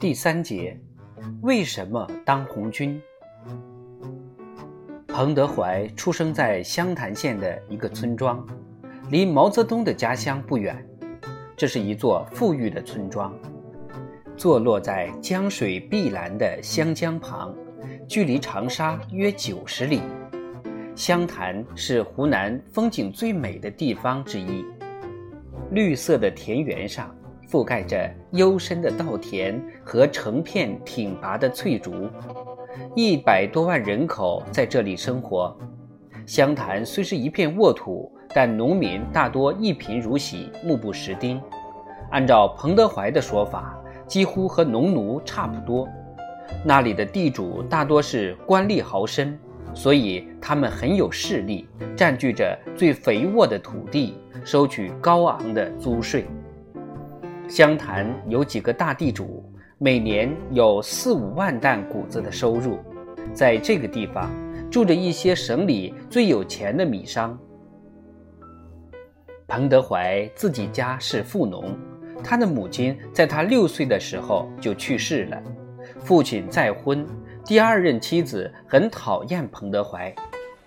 [0.00, 0.74] 第三节，
[1.42, 2.98] 为什么当红军？
[5.06, 8.42] 彭德怀出生在湘潭县的一个村庄，
[9.10, 10.74] 离毛泽东的家乡不远。
[11.54, 13.38] 这是一座富裕的村庄，
[14.38, 17.54] 坐落在江水碧蓝的湘江旁，
[18.08, 20.00] 距离长沙约九十里。
[20.96, 24.64] 湘潭是湖南风景最美的地方之一，
[25.72, 27.14] 绿色的田园上。
[27.50, 32.08] 覆盖着幽深的稻田和成片挺拔的翠竹，
[32.94, 35.56] 一百多万人口在这里生活。
[36.24, 41.40] 湘潭虽是一片沃土，但农民大多一贫如洗，目不识丁。
[42.12, 45.88] 按照彭德怀的说法，几乎和农奴差不多。
[46.64, 49.36] 那里的地主大多是官吏豪绅，
[49.74, 56.26] 所以他们很有势力，占据着最肥沃的土地，收取高昂的租税。
[57.50, 59.44] 湘潭有几个大地主，
[59.76, 62.78] 每年有四五万担谷子的收入。
[63.34, 64.30] 在这个地方，
[64.70, 67.36] 住着一些省里最有钱的米商。
[69.48, 71.76] 彭德怀自己家是富农，
[72.22, 75.42] 他的母亲在他六岁的时候就去世了。
[75.98, 77.04] 父亲再婚，
[77.44, 80.14] 第二任妻子很讨厌彭德怀，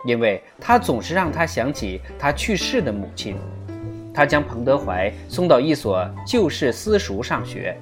[0.05, 3.37] 因为他总是让他想起他去世的母亲。
[4.13, 7.75] 他将彭德怀送到一所旧式私塾上学，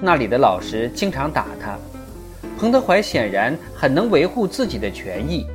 [0.00, 1.76] 那里的老师经常打他。
[2.58, 5.46] 彭德怀显然很能维护自己的权益。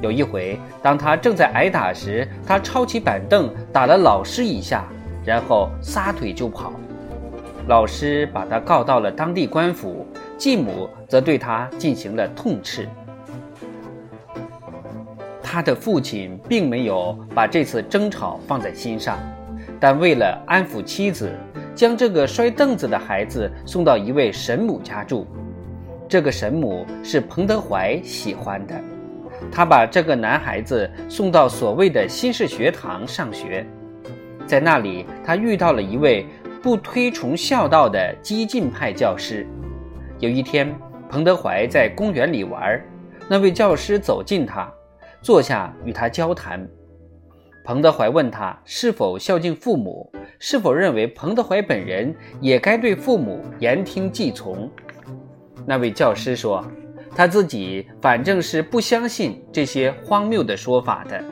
[0.00, 4.84] 有一回，当他正在挨打时，他抄起板凳打了老师一下，
[5.24, 6.72] 然后撒腿就跑。
[7.68, 10.04] 老师把他告到了当地官府，
[10.36, 12.88] 继母则对他进行了痛斥。
[15.40, 19.18] 他的父亲并没有把这次争吵放在心上。
[19.82, 21.28] 但为了安抚妻子，
[21.74, 25.26] 将这个摔凳子的孩子送到一位神母家住。
[26.08, 28.80] 这个神母是彭德怀喜欢的，
[29.50, 33.66] 他把这个男孩子送到所谓的新式学堂上学。
[34.46, 36.26] 在那里，他遇到了一位
[36.62, 39.44] 不推崇孝道的激进派教师。
[40.20, 40.72] 有一天，
[41.08, 42.80] 彭德怀在公园里玩，
[43.28, 44.72] 那位教师走近他，
[45.20, 46.64] 坐下与他交谈。
[47.64, 54.68] 彭德怀问他是否孝敬父母，是否认为彭德怀本人也该对父母言听计从。
[55.64, 56.66] 那位教师说，
[57.14, 61.22] 他自己反正是不相信这些荒谬的说法的。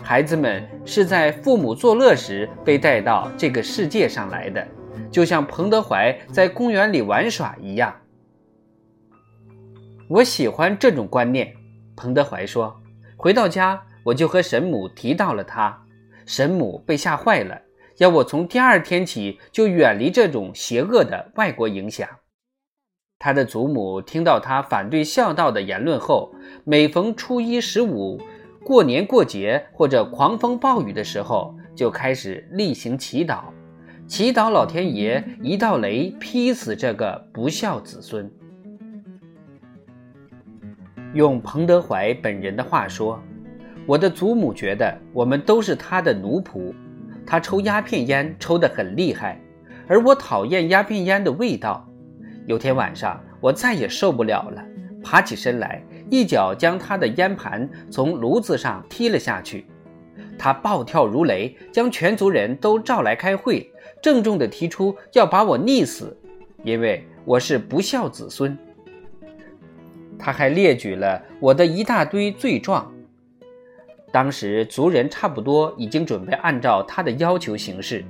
[0.00, 4.64] 孩子们是在父母作乐时被带到这个世界上来的，
[5.10, 7.92] 就像彭德怀在公园里玩耍一样。
[10.08, 11.52] 我喜欢这种观念，
[11.96, 12.80] 彭德怀说。
[13.16, 13.82] 回到家。
[14.04, 15.82] 我就和神母提到了他，
[16.26, 17.62] 神母被吓坏了，
[17.96, 22.06] 要我从第二天起就远离这种邪恶的外国影响。
[23.18, 28.20] 他的祖母听到他反对孝道的言论后，每逢初一、十五、
[28.62, 33.44] 过年过节或者狂风暴雨的时候，就开始例行祈祷，
[34.06, 38.30] 祈祷老天爷一道雷劈死这个不孝子孙。
[41.14, 43.18] 用彭德怀本人的话说。
[43.86, 46.72] 我的祖母觉得我们都是他的奴仆，
[47.26, 49.38] 他抽鸦片烟抽得很厉害，
[49.86, 51.86] 而我讨厌鸦片烟的味道。
[52.46, 54.64] 有天晚上，我再也受不了了，
[55.02, 59.66] 爬起身来，一脚将他的烟盘从炉子上踢了下去。
[60.38, 66.16] 他暴跳如雷，将全族人都召来开会，郑重地提出要把我溺死，
[66.62, 68.56] 因为我是不孝子孙。
[70.18, 72.90] 他还列举了我的一大堆罪状。
[74.14, 78.04] 当时族人差不多已经准备按照他的要求行事，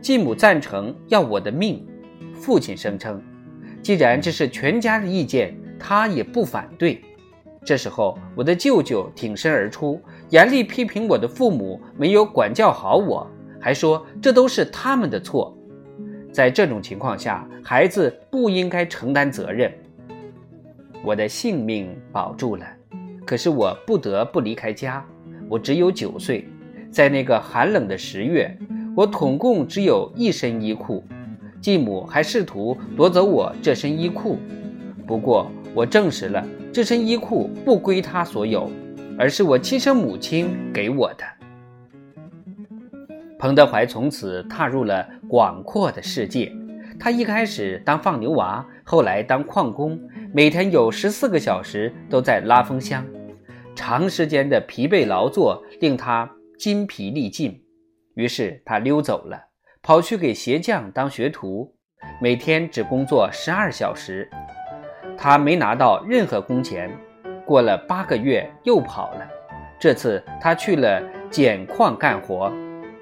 [0.00, 1.86] 继母赞成要我的命，
[2.34, 3.22] 父亲声称，
[3.80, 7.00] 既然这是全家的意见，他也不反对。
[7.64, 13.24] 这时候，我的舅舅挺身而出，严厉批评我的父母没有管教好我，
[13.60, 15.56] 还说这都是他们的错。
[16.32, 19.72] 在这种情况下，孩子不应该承担责任。
[21.04, 22.66] 我的性命保住了，
[23.24, 25.06] 可是我不得不离开家。
[25.48, 26.48] 我只有九岁，
[26.90, 28.56] 在那个寒冷的十月，
[28.96, 31.04] 我统共只有一身衣裤，
[31.60, 34.38] 继母还试图夺走我这身衣裤。
[35.06, 38.70] 不过，我证实了这身衣裤不归他所有，
[39.18, 41.24] 而是我亲生母亲给我的。
[43.38, 46.50] 彭德怀从此踏入了广阔的世界。
[46.98, 50.00] 他一开始当放牛娃，后来当矿工，
[50.32, 53.04] 每天有十四个小时都在拉风箱。
[53.76, 56.28] 长时间的疲惫劳作令他
[56.58, 57.62] 筋疲力尽，
[58.14, 59.38] 于是他溜走了，
[59.82, 61.76] 跑去给鞋匠当学徒。
[62.20, 64.28] 每天只工作十二小时。
[65.18, 66.90] 他没拿到任何工钱。
[67.44, 69.28] 过了八个月，又跑了。
[69.78, 71.00] 这次他去了
[71.30, 72.50] 碱矿干活，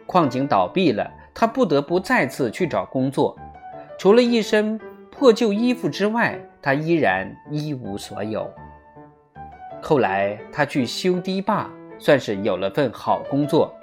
[0.07, 3.39] 矿井倒闭了，他不得不再次去找工作。
[3.97, 4.79] 除了一身
[5.11, 8.53] 破旧衣服之外，他依然一无所有。
[9.87, 13.79] 后来他去修堤坝，算是有了份好工作，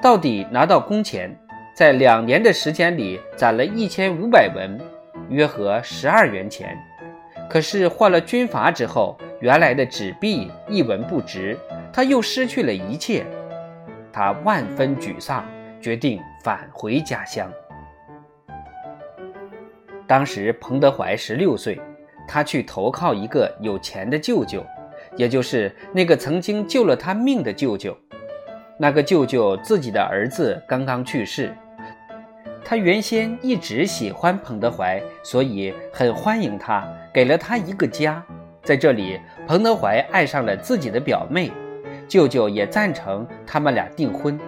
[0.00, 1.38] 到底拿到工钱，
[1.76, 4.80] 在两年的时间里攒了一千五百文，
[5.28, 6.74] 约合十二元钱。
[7.46, 11.58] 可是换了军阀之后，原来的纸币一文不值，
[11.92, 13.26] 他又失去了一切，
[14.10, 15.44] 他万分沮丧，
[15.78, 17.52] 决定返回家乡。
[20.06, 21.78] 当时彭德怀十六岁，
[22.26, 24.64] 他去投靠一个有钱的舅舅，
[25.16, 27.96] 也就是那个曾经救了他命的舅舅。
[28.78, 31.52] 那个舅舅自己的儿子刚刚去世，
[32.64, 38.24] 他原先一直喜欢彭德怀，所以很欢迎他，给了他一个家。
[38.62, 41.50] 在这里，彭德怀爱上了自己的表妹，
[42.06, 44.38] 舅舅也赞成他们俩订婚。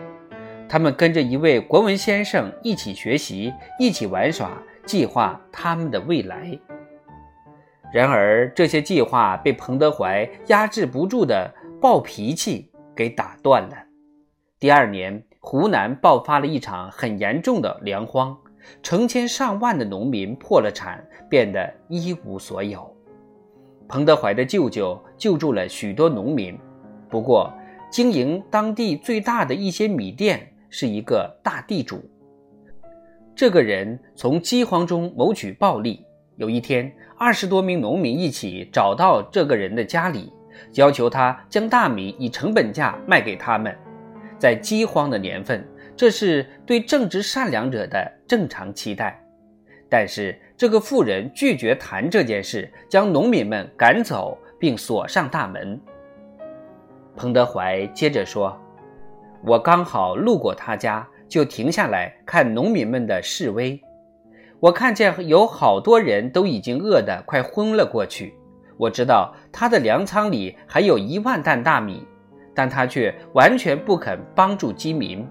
[0.69, 4.51] 他们跟着一位国文先生一起学习，一起玩耍，
[4.87, 6.57] 计划他们的未来。
[7.93, 13.77] 然而，这些计划被彭德怀压制不住的暴脾气给打断了。
[14.61, 18.37] 第二年，湖南爆发了一场很严重的粮荒，
[18.81, 22.89] 成千上万的农民破了产，变得一无所有。
[23.89, 26.57] 彭德怀的舅舅救助了许多农民，
[27.09, 27.53] 不过
[27.91, 32.09] 经营当地最大的一些米店是一个大地主。
[33.35, 36.05] 这个人从饥荒中谋取暴利。
[36.41, 40.33] 有一天，二十多名农民一起找到这个人的家里，
[40.73, 43.77] 要求他将大米以成本价卖给他们。
[44.39, 45.63] 在饥荒的年份，
[45.95, 49.23] 这是对正直善良者的正常期待。
[49.87, 55.79] 但是这个妇人拒绝谈这件事，将农民们赶走，并锁上大门。
[57.17, 58.59] 彭德怀接着说
[59.45, 63.79] ：“我刚好路过他家，就停下来看农民们的示威。
[64.61, 68.35] 我看见有好多人都已经饿得快昏了过去。
[68.77, 72.07] 我知道他的粮仓里还有一万担大米，
[72.55, 75.27] 但他却完全不肯帮助饥民。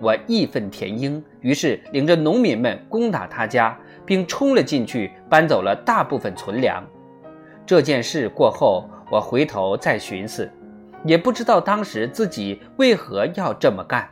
[0.00, 6.84] 我义愤填膺，于是领着农民们攻打他家。”并冲了进去，搬走了大部分存粮。
[7.64, 10.50] 这件事过后，我回头再寻思，
[11.04, 14.10] 也不知道当时自己为何要这么干。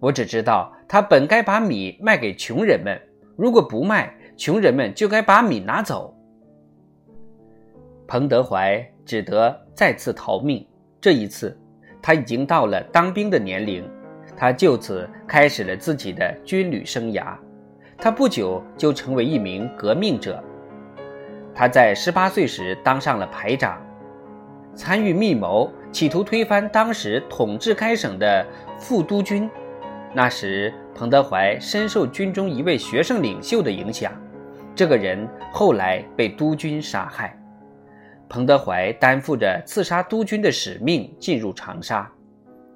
[0.00, 2.98] 我只知道他本该把米卖给穷人们，
[3.36, 6.14] 如果不卖，穷人们就该把米拿走。
[8.06, 10.66] 彭德怀只得再次逃命。
[11.00, 11.56] 这一次，
[12.00, 13.88] 他已经到了当兵的年龄，
[14.36, 17.34] 他就此开始了自己的军旅生涯。
[17.96, 20.42] 他不久就成为一名革命者。
[21.54, 23.80] 他在十八岁时当上了排长，
[24.74, 28.46] 参与密谋，企图推翻当时统治该省的
[28.78, 29.48] 副督军。
[30.14, 34.12] 那时，彭德怀深受军中一位学生领袖的影响，
[34.74, 37.36] 这个人后来被督军杀害。
[38.28, 42.10] 彭德怀担负着刺杀督军的使命，进入长沙。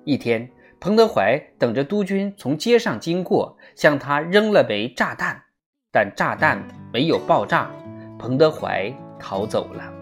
[0.04, 0.48] 一天。
[0.80, 5.36] 彭德怀等着督军从街上经过，向他扔了枚炸弹，
[5.90, 7.68] 但炸弹没有爆炸，
[8.16, 9.92] 彭德怀逃走了。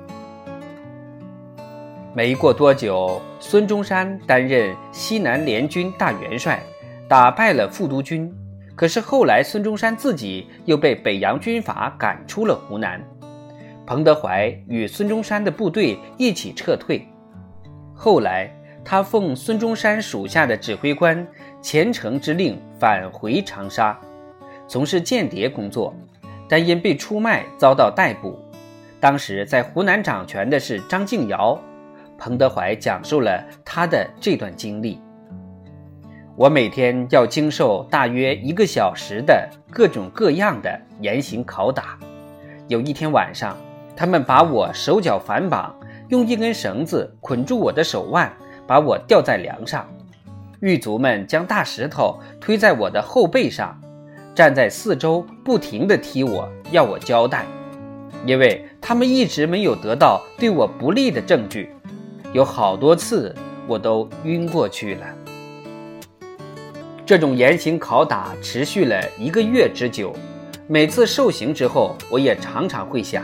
[2.15, 6.63] 没过多久，孙中山担任西南联军大元帅，
[7.09, 8.33] 打败了副督军。
[8.75, 13.03] 可是后来，孙中山自己又被北洋军阀赶出了湖南，
[13.87, 17.07] 彭德怀与孙中山的部队一起撤退。
[17.95, 18.51] 后来。
[18.89, 21.27] 他奉孙中山属下的指挥官
[21.61, 23.99] 虔诚之令返回长沙，
[24.69, 25.93] 从事间谍工作，
[26.49, 28.39] 但因被出卖遭到逮捕。
[29.01, 31.61] 当时在湖南掌权的是张敬尧。
[32.17, 35.01] 彭德怀讲述了他的这段经历：
[36.37, 41.99] 我每天要经受大约一个小时的各种各样的严刑拷打。
[42.69, 43.57] 有一天晚上，
[43.97, 45.75] 他们把我手脚反绑，
[46.09, 48.31] 用一根绳子捆住我的手腕。
[48.67, 49.89] 把我吊在梁上，
[50.59, 53.81] 狱卒们将大石头推在我的后背上，
[54.35, 57.47] 站在四周不停地踢我，要我交代，
[58.27, 61.71] 因为他们一直没有得到对我不利的证据。
[62.33, 63.33] 有好多次
[63.69, 65.07] 我都晕过去了。
[67.07, 70.13] 这种严刑拷打持续了一个月之久，
[70.67, 73.23] 每次受刑之后，我也常常会想，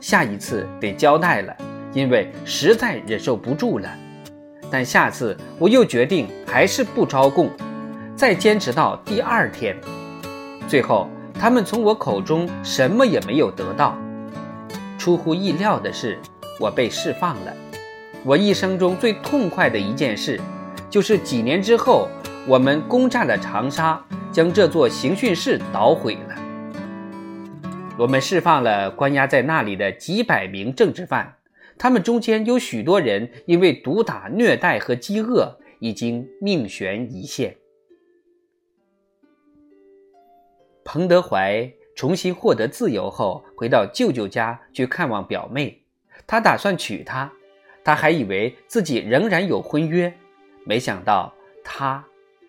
[0.00, 1.54] 下一次得交代了，
[1.92, 3.90] 因为实在忍受不住了。
[4.70, 7.50] 但下次我又决定还是不招供，
[8.16, 9.76] 再坚持到第二天。
[10.66, 13.94] 最后，他们从我口中什么也没有得到。
[14.96, 16.18] 出乎意料的是，
[16.58, 17.52] 我被释放了。
[18.24, 20.40] 我一生中最痛快的一件事，
[20.88, 22.08] 就是几年之后，
[22.48, 24.02] 我们攻占了长沙，
[24.32, 26.34] 将这座刑讯室捣毁了。
[27.98, 31.36] 我们释放了关押在那里的几百名政治犯，
[31.76, 37.54] 他们中间有许多人因为毒打、虐待和饥饿，已经命悬一线。
[40.86, 45.82] 彭德怀重新获得自由后，回到舅舅家去看望表妹。
[46.26, 47.30] 他打算娶她，
[47.84, 50.10] 他还以为自己仍然有婚约，
[50.64, 51.30] 没想到
[51.62, 52.02] 她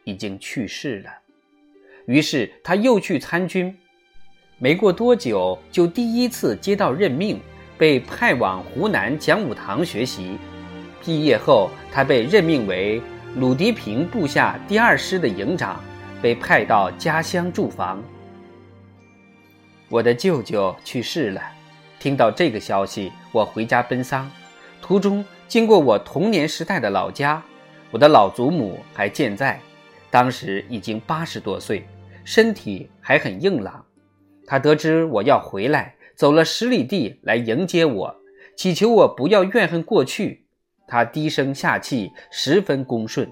[0.10, 1.12] 已经去世了。
[2.06, 3.78] 于是他又去参军，
[4.58, 7.40] 没过多久就第一次接到任命，
[7.78, 10.38] 被派往湖南讲武堂学习。
[11.06, 13.02] 毕业后，他被任命为
[13.36, 15.82] 鲁涤平部下第二师的营长，
[16.22, 18.04] 被派到家乡驻防。
[19.88, 21.42] 我的舅舅去世了，
[22.00, 24.30] 听到这个消息，我回家奔丧，
[24.82, 27.42] 途中经过我童年时代的老家，
[27.92, 29.60] 我的老祖母还健在，
[30.12, 31.86] 当时已经八十多岁，
[32.24, 33.86] 身体还很硬朗。
[34.46, 38.16] 他得知我要回来，走了十里地来迎接我，
[38.56, 40.46] 祈求我不要怨恨过去。
[40.88, 43.32] 他低声下气，十分恭顺。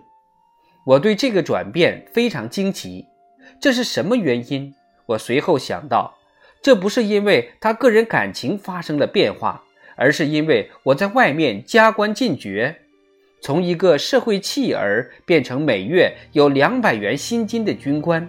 [0.86, 3.06] 我对这个转变非常惊奇，
[3.60, 4.74] 这是什么原因？
[5.08, 6.16] 我随后想到。
[6.60, 9.64] 这不是因为他个人感情发生了变化，
[9.96, 12.82] 而是因为我在外面加官进爵，
[13.40, 18.28] 从一个社会弃儿变成每月有两百元薪金的军官。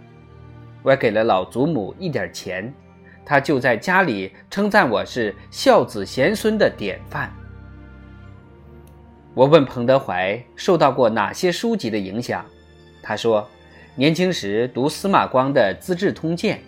[0.82, 2.72] 我给了老祖母一点钱，
[3.24, 7.32] 他就在家里称赞我是孝子贤孙的典范。
[9.34, 12.44] 我问彭德怀受到过哪些书籍的影响，
[13.02, 13.48] 他说，
[13.94, 16.58] 年轻时读司马光的《资治通鉴》。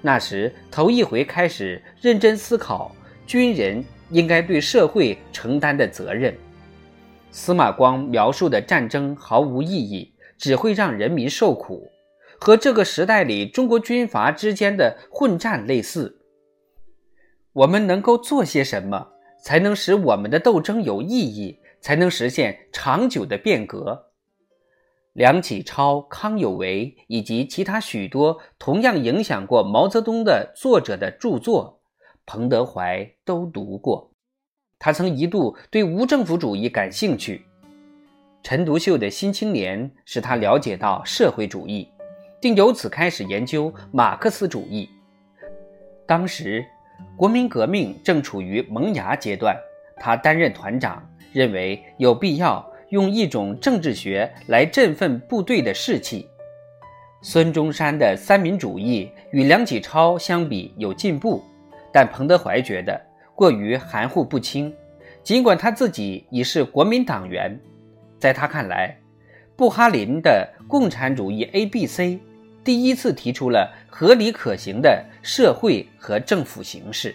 [0.00, 2.94] 那时头一回开始认真思考
[3.26, 6.34] 军人应该对社会承担的责任。
[7.34, 11.90] 司马光描述的战争毫无意义，只会让人民受苦，
[12.38, 16.20] 和这个时代里中国军阀之间的混战类似。
[17.54, 19.12] 我们能够做些什么，
[19.42, 24.10] 才能使我们的斗争有意义，才能实现长久的变革？
[25.14, 31.80] 梁启超、康有为以及其他许多同样影响过毛泽东的作者的著作，
[32.26, 34.11] 彭德怀都读过。
[34.84, 37.46] 他曾一度对无政府主义感兴趣。
[38.42, 41.88] 陈独秀的《新青年》使他了解到社会主义，
[42.40, 44.90] 并由此开始研究马克思主义。
[46.04, 46.66] 当时，
[47.16, 49.56] 国民革命正处于萌芽阶段，
[50.00, 51.00] 他担任团长，
[51.32, 52.68] 认为有必要。
[52.88, 56.28] 用一种政治学来振奋部队的士气。
[57.22, 61.42] 孙中山的三民主义与梁启超相比有进步，
[61.90, 63.00] 但彭德怀觉得
[63.34, 64.72] 过于含糊不清。
[65.22, 67.58] 尽管他自己已是国民党员，
[68.18, 68.96] 在他看来，
[69.56, 72.18] 布哈林的共产主义 A、B、C
[72.64, 77.14] 第一次提出了合理可行的社会和政府形式。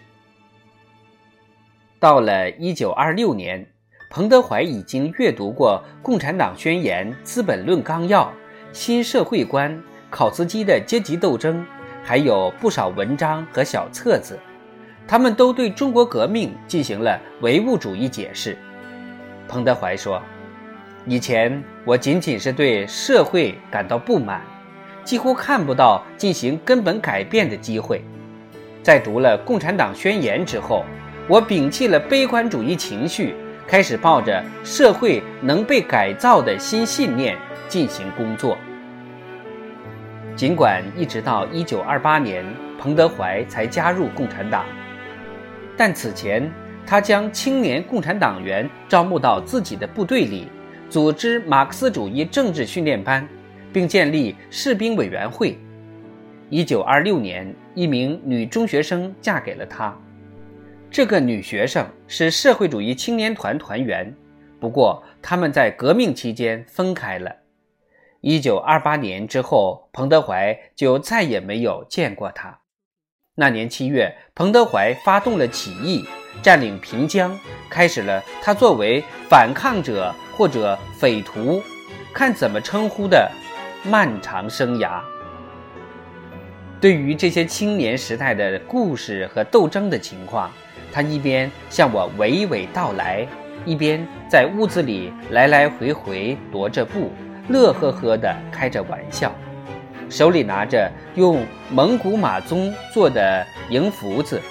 [1.99, 3.65] 到了一九二六年。
[4.09, 8.23] 彭德怀已经阅读过《共产党宣言》《资本论纲要》
[8.71, 9.69] 《新社会观》
[10.09, 11.59] 考茨基的《阶级斗争》，
[12.05, 14.39] 还有不少文章和小册子，
[15.07, 18.57] 他们都对中国革命进行了唯物主义解释。
[19.47, 20.21] 彭德怀说
[21.07, 24.41] ：“以前我仅仅是对社会感到不满，
[25.03, 28.03] 几乎看不到进行根本改变的机会。
[28.83, 30.83] 在读了《共产党宣言》之后，
[31.27, 33.33] 我摒弃了悲观主义情绪。”
[33.67, 37.37] 开始抱着社会能被改造的新信念
[37.67, 38.57] 进行工作。
[40.37, 42.45] 尽管一直到一九二八年，
[42.79, 44.63] 彭德怀才加入共产党，
[45.77, 46.51] 但此前
[46.85, 50.47] 他将青年共产党员招募到自己的部队里，
[50.89, 53.27] 组织马克思主义政治训练班，
[53.71, 55.57] 并建立士兵委员会。
[56.49, 59.95] 一九二六年，一名女中学生嫁给了他。
[60.89, 64.15] 这个女学生是社会主义青年团团员，
[64.59, 67.29] 不过他们在革命期间分开了。
[68.21, 72.57] 一九二八年之后，彭德怀就再也没有见过她。
[73.39, 76.03] 那年七月，彭德怀发动了起义，
[76.41, 77.37] 占领平江，
[77.69, 81.61] 开始了他作为反抗者或者匪徒，
[82.11, 83.29] 看怎么称呼的
[83.83, 85.01] 漫长生涯。
[86.81, 90.51] 对于这些青年时代的故事和斗争的情况。
[90.91, 93.27] 他一边向我娓娓道来，
[93.65, 97.11] 一边在屋子里来来回回踱着步，
[97.49, 99.31] 乐呵呵地开着玩笑。
[100.09, 104.41] 手里拿着用蒙古马鬃做的银福子，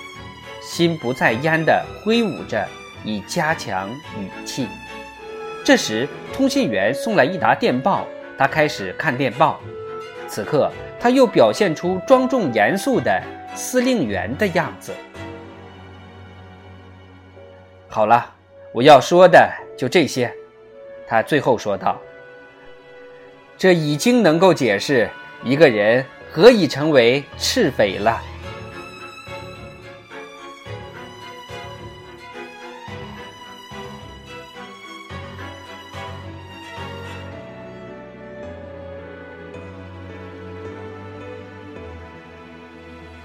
[0.60, 2.66] 心不在焉地挥舞着，
[3.04, 4.68] 以加强语气。
[5.64, 9.58] 这时，通信员送来一沓电报，他开始看电报。
[10.28, 10.70] 此刻，
[11.00, 13.22] 他又表现出庄重严肃的
[13.54, 14.92] 司令员的样子。
[17.88, 18.34] 好了，
[18.72, 20.32] 我要说的就这些。
[21.08, 21.98] 他最后说道
[23.56, 25.08] ：“这已经能够解释
[25.42, 28.20] 一个人何以成为赤匪了。”